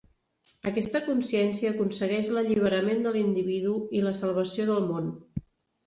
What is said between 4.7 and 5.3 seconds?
del món.